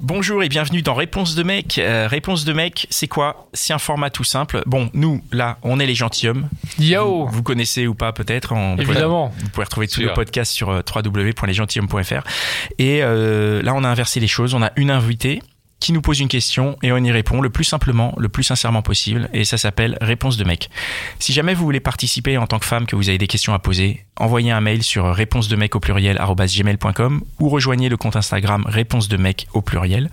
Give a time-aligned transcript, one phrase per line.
[0.00, 1.78] Bonjour et bienvenue dans Réponse de mec.
[1.78, 3.48] Euh, Réponse de mec, c'est quoi?
[3.54, 4.62] C'est un format tout simple.
[4.66, 6.48] Bon, nous, là, on est les gentilshommes.
[6.80, 9.32] Yo Vous, vous connaissez ou pas peut-être en- Évidemment.
[9.38, 12.22] Vous pouvez retrouver tous nos podcasts sur euh, www.lesgentilhommes.fr.
[12.78, 14.54] Et euh, là, on a inversé les choses.
[14.54, 15.40] On a une invitée
[15.84, 18.80] qui nous pose une question et on y répond le plus simplement, le plus sincèrement
[18.80, 19.28] possible.
[19.34, 20.70] Et ça s'appelle Réponse de mec.
[21.18, 23.58] Si jamais vous voulez participer en tant que femme, que vous avez des questions à
[23.58, 26.18] poser, envoyez un mail sur réponse de mec au pluriel
[27.38, 30.08] ou rejoignez le compte Instagram réponse de mec au pluriel.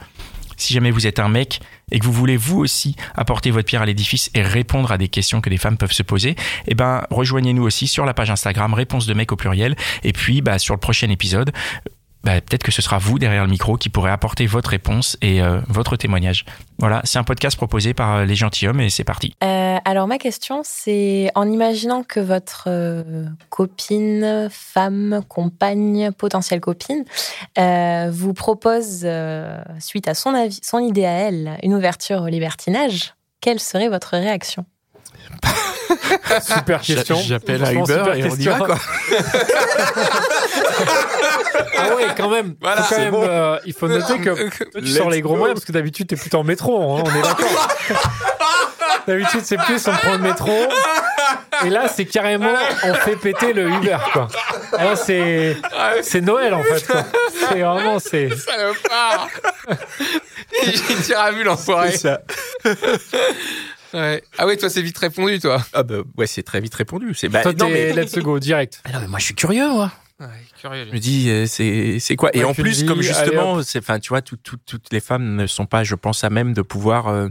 [0.58, 3.84] Si jamais vous êtes un mec et que vous voulez vous aussi apporter votre pierre
[3.84, 6.36] à l'édifice et répondre à des questions que les femmes peuvent se poser,
[6.68, 10.42] eh ben rejoignez-nous aussi sur la page Instagram réponse de mec au pluriel et puis
[10.42, 11.54] bah, sur le prochain épisode
[12.24, 15.42] bah, peut-être que ce sera vous derrière le micro qui pourrez apporter votre réponse et
[15.42, 16.46] euh, votre témoignage.
[16.78, 19.36] Voilà, c'est un podcast proposé par euh, les gentilshommes et c'est parti.
[19.44, 22.70] Euh, alors ma question, c'est en imaginant que votre
[23.50, 27.06] copine, femme, compagne, potentielle copine,
[27.58, 29.08] vous propose,
[29.80, 34.12] suite à son, avis, son idée à elle, une ouverture au libertinage, quelle serait votre
[34.12, 34.66] réaction?
[36.42, 37.18] Super question.
[37.26, 38.78] J'appelle Franchement, Uber et on y va quoi.
[41.78, 42.56] Ah ouais, quand même.
[42.62, 43.24] Voilà, Faut quand c'est même bon.
[43.28, 45.40] euh, il faut noter que toi, tu Let's sors les gros go.
[45.40, 46.82] moyens parce que d'habitude, t'es plutôt en métro.
[46.98, 47.68] hein, on est d'accord.
[49.08, 50.52] d'habitude, c'est plus on prend le métro.
[51.66, 52.54] Et là, c'est carrément
[52.84, 54.28] on fait péter le Uber, quoi.
[54.74, 55.58] Là, c'est
[56.02, 56.86] c'est Noël en fait.
[56.88, 57.04] quoi.
[57.40, 58.30] C'est vraiment c'est.
[58.38, 59.28] Salopard
[60.64, 61.92] J'ai tiré à vue l'enfoiré.
[61.98, 62.22] ça.
[63.94, 64.24] Ouais.
[64.38, 65.64] Ah ouais, toi c'est vite répondu toi.
[65.74, 67.14] Ah bah ouais, c'est très vite répondu.
[67.14, 68.82] C'est bah, Toi, non, t'es mais, let's go direct.
[68.86, 69.92] Ah non, mais moi je suis curieux moi.
[70.20, 70.28] Ouais,
[70.60, 70.86] curieux.
[70.88, 72.30] Je me dis euh, c'est c'est quoi?
[72.34, 74.94] Et Ouais, en plus dis, comme allez, justement c'est enfin tu vois tout- tout- toutes
[74.94, 77.28] les femmes ne sont pas je pense à même de pouvoir euh,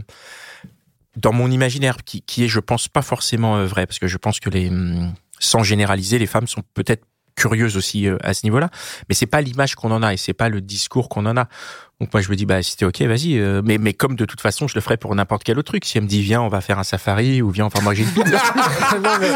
[1.17, 4.17] dans mon imaginaire qui, qui est je pense pas forcément euh, vrai parce que je
[4.17, 7.03] pense que les hum, sans généraliser les femmes sont peut-être
[7.35, 8.69] curieuses aussi euh, à ce niveau-là
[9.09, 11.47] mais c'est pas l'image qu'on en a et c'est pas le discours qu'on en a
[12.01, 14.25] donc moi je me dis bah si t'es ok vas-y euh, mais mais comme de
[14.25, 16.41] toute façon je le ferais pour n'importe quel autre truc si elle me dit viens
[16.41, 18.37] on va faire un safari ou viens on va manger une pizza
[19.03, 19.29] non mais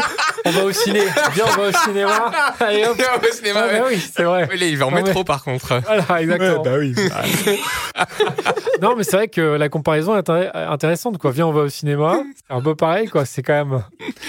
[0.44, 1.00] on va au ciné.
[1.34, 2.30] Viens, on va au cinéma.
[2.60, 2.96] Allez hop.
[2.96, 3.94] Viens au cinéma, Ah, bah ouais.
[3.96, 4.46] oui, c'est vrai.
[4.46, 5.80] Là, il va en Non, métro par contre.
[5.84, 6.62] Voilà, exactement.
[6.78, 6.94] oui
[8.82, 11.18] Non, mais c'est vrai que la comparaison est intér- intéressante.
[11.18, 11.32] Quoi.
[11.32, 12.20] Viens, on va au cinéma.
[12.48, 13.08] C'est un peu pareil.
[13.08, 13.24] quoi.
[13.24, 13.82] C'est quand même.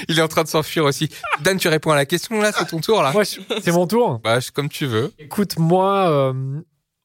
[0.07, 1.07] Il est en train de s'enfuir aussi.
[1.41, 3.11] Dan, tu réponds à la question là, c'est ton tour là.
[3.11, 4.19] Moi, je- c'est mon tour.
[4.23, 5.13] Bah, je- comme tu veux.
[5.19, 6.33] Écoute, moi, euh,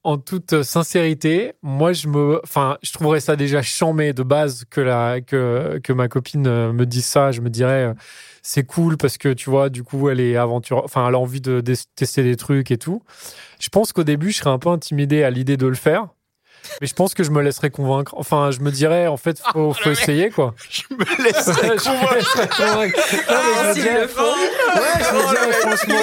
[0.04, 4.80] en toute sincérité, moi, je me, enfin, je trouverais ça déjà chambé de base que
[4.80, 7.30] la, que, que ma copine euh, me dise ça.
[7.30, 7.94] Je me dirais, euh,
[8.42, 11.40] c'est cool parce que tu vois, du coup, elle est aventure, enfin, elle a envie
[11.40, 13.02] de, de tester des trucs et tout.
[13.60, 16.08] Je pense qu'au début, je serais un peu intimidé à l'idée de le faire.
[16.80, 18.14] Mais je pense que je me laisserais convaincre.
[18.16, 20.54] Enfin, je me dirais, en fait, faut, faut essayer, quoi.
[20.70, 22.98] je me laisserai Je me laisserais convaincre.
[23.28, 24.06] Non, mais je me dirais,
[24.74, 25.94] Ouais, je me dirais, franchement,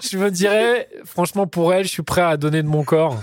[0.10, 3.20] je me dirais, franchement, pour elle, je suis prêt à donner de mon corps.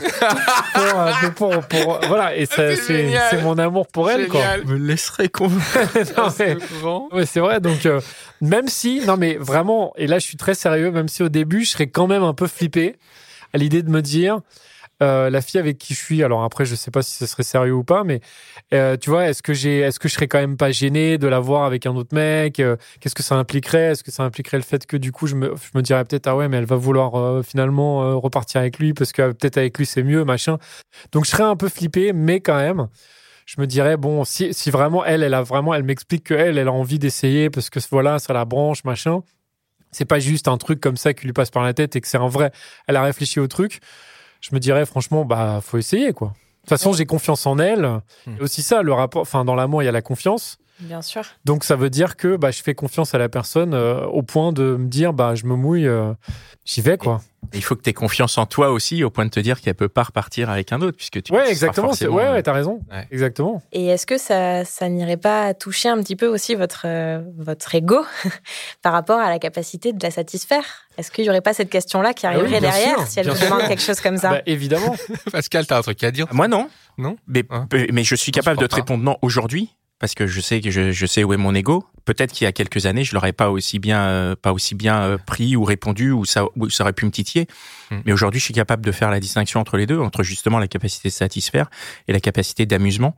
[0.73, 4.41] pour, euh, pour, pour- voilà, et ça, C'est mon amour pour elle, quoi.
[4.65, 5.63] Je me laisserai convaincre
[6.17, 6.29] Non,
[7.13, 7.59] mais- c'est vrai.
[7.59, 8.01] Donc, euh,
[8.41, 11.63] même si, non, mais vraiment, et là, je suis très sérieux, même si au début,
[11.63, 12.95] je serais quand même un peu flippé
[13.53, 14.39] à l'idée de me dire,
[15.01, 17.43] euh, la fille avec qui je suis, alors après, je sais pas si ce serait
[17.43, 18.19] sérieux ou pas, mais
[18.73, 21.27] euh, tu vois, est-ce que j'ai, est-ce que je serais quand même pas gêné de
[21.27, 23.91] la voir avec un autre mec Euh, Qu'est-ce que ça impliquerait?
[23.91, 26.27] Est-ce que ça impliquerait le fait que du coup, je me, je me dirais peut-être,
[26.27, 29.33] ah ouais, mais elle va vouloir euh, finalement euh, repartir avec lui parce que euh,
[29.33, 30.57] peut-être avec lui c'est mieux, machin.
[31.11, 32.87] Donc, je serais un peu flippé, mais quand même
[33.47, 36.57] je me dirais bon si, si vraiment elle elle a vraiment elle m'explique que elle
[36.57, 39.21] elle a envie d'essayer parce que voilà ça la branche machin
[39.91, 42.07] c'est pas juste un truc comme ça qui lui passe par la tête et que
[42.09, 42.51] c'est un vrai
[42.87, 43.79] elle a réfléchi au truc
[44.41, 46.29] je me dirais franchement bah faut essayer quoi.
[46.29, 48.01] De toute façon j'ai confiance en elle.
[48.27, 51.23] Et aussi ça le rapport enfin dans l'amour il y a la confiance Bien sûr.
[51.45, 54.51] donc ça veut dire que bah, je fais confiance à la personne euh, au point
[54.53, 56.13] de me dire bah je me mouille euh,
[56.65, 57.21] j'y vais quoi.
[57.53, 59.75] Il faut que tu aies confiance en toi aussi, au point de te dire qu'elle
[59.75, 62.43] peut pas repartir avec un autre, puisque tu ouais exactement c'est- forcément, ouais, euh, ouais
[62.43, 62.81] t'as raison.
[62.91, 63.07] Ouais.
[63.09, 63.61] exactement.
[63.71, 67.73] Et est-ce que ça, ça n'irait pas toucher un petit peu aussi votre, euh, votre
[67.73, 68.03] ego
[68.81, 70.63] par rapport à la capacité de la satisfaire?
[70.97, 73.29] Est-ce qu'il n'y aurait pas cette question-là qui Ah oui, arriverait derrière sûr, si elle
[73.29, 73.45] vous sûr.
[73.45, 74.31] demande quelque chose comme ça?
[74.31, 74.95] Bah, évidemment.
[75.31, 76.25] Pascal, t'as un truc à dire?
[76.33, 76.69] Moi non.
[76.97, 77.15] Non?
[77.27, 77.67] Mais, Hein?
[77.93, 80.91] mais je suis capable de te répondre non aujourd'hui parce que je sais que je,
[80.91, 81.85] je sais où est mon ego.
[82.05, 85.01] peut-être qu'il y a quelques années, je l'aurais pas aussi bien, euh, pas aussi bien
[85.01, 87.47] euh, pris ou répondu ou ça, ou ça aurait pu me titiller.
[87.91, 87.95] Mm.
[88.05, 90.67] Mais aujourd'hui, je suis capable de faire la distinction entre les deux, entre justement la
[90.67, 91.69] capacité de satisfaire
[92.07, 93.15] et la capacité d'amusement,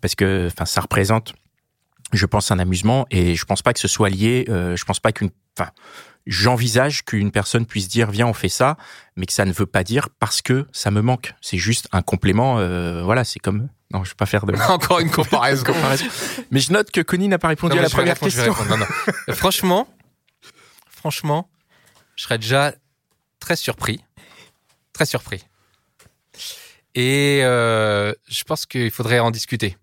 [0.00, 1.34] parce que, enfin, ça représente,
[2.12, 4.46] je pense, un amusement et je pense pas que ce soit lié.
[4.48, 5.70] Euh, je pense pas qu'une, enfin,
[6.26, 8.76] j'envisage qu'une personne puisse dire viens on fait ça,
[9.16, 11.34] mais que ça ne veut pas dire parce que ça me manque.
[11.40, 12.58] C'est juste un complément.
[12.58, 15.64] euh, voilà, c'est comme non, je vais pas faire de Encore une comparaison.
[15.66, 16.06] comparaison.
[16.50, 18.54] Mais je note que Connie n'a pas répondu Non, à la première répondre, question.
[18.68, 18.86] Non, non.
[19.34, 19.88] franchement,
[20.88, 21.48] franchement,
[22.16, 22.74] je serais déjà
[23.40, 24.04] très surpris.
[24.92, 25.44] Très surpris.
[26.94, 29.76] Et euh, je pense qu'il faudrait en discuter.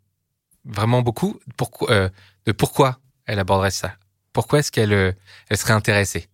[0.66, 1.40] Vraiment beaucoup.
[1.56, 2.10] Pourquoi, euh,
[2.46, 3.96] de pourquoi elle aborderait ça?
[4.34, 5.12] Pourquoi est-ce qu'elle euh,
[5.50, 6.28] elle serait intéressée?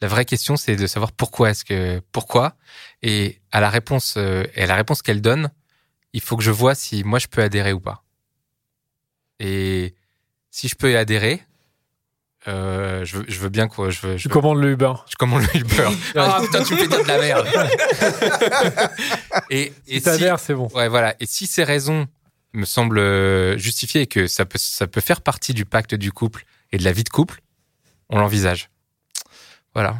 [0.00, 2.56] La vraie question, c'est de savoir pourquoi est-ce que pourquoi?
[3.02, 5.50] Et à la réponse, euh, et à la réponse qu'elle donne,
[6.12, 8.04] il faut que je vois si moi je peux adhérer ou pas.
[9.40, 9.94] Et
[10.50, 11.42] si je peux y adhérer,
[12.48, 13.90] euh, je, veux, je veux bien quoi.
[13.90, 14.92] Je veux, je Tu veux- commandes le Uber.
[15.10, 15.88] je commande le Uber.
[16.16, 17.48] Ah putain, tu me fais de la merde.
[19.50, 20.68] et et Si si, t'adhères, c'est bon.
[20.74, 21.14] ouais, voilà.
[21.20, 22.06] Et si ces raisons
[22.52, 26.44] me semblent justifiées et que ça peut, ça peut faire partie du pacte du couple
[26.72, 27.40] et de la vie de couple,
[28.10, 28.68] on l'envisage.
[29.74, 29.96] Voilà.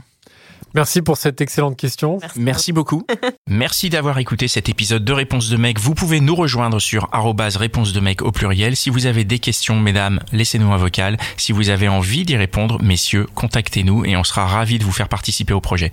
[0.74, 2.19] Merci pour cette excellente question.
[2.36, 3.06] Merci beaucoup.
[3.48, 5.78] Merci d'avoir écouté cet épisode de Réponse de mec.
[5.78, 8.76] Vous pouvez nous rejoindre sur arrobase réponse de mec au pluriel.
[8.76, 11.19] Si vous avez des questions, mesdames, laissez-nous un vocal.
[11.36, 15.08] Si vous avez envie d'y répondre, messieurs, contactez-nous et on sera ravis de vous faire
[15.08, 15.92] participer au projet.